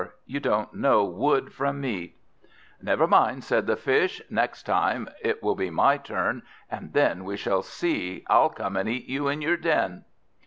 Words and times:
You 0.25 0.39
don't 0.39 0.73
know 0.73 1.03
wood 1.03 1.53
from 1.53 1.79
meat!" 1.79 2.17
"Never 2.81 3.05
mind," 3.05 3.43
said 3.43 3.67
the 3.67 3.75
Fish, 3.75 4.19
"next 4.31 4.63
time 4.63 5.07
it 5.21 5.43
will 5.43 5.53
be 5.53 5.69
my 5.69 5.97
turn, 5.99 6.41
and 6.71 6.91
then 6.93 7.23
we 7.23 7.37
shall 7.37 7.61
see. 7.61 8.25
I'll 8.27 8.49
come 8.49 8.75
and 8.77 8.89
eat 8.89 9.05
you 9.05 9.27
in 9.27 9.43
your 9.43 9.57
den." 9.57 10.05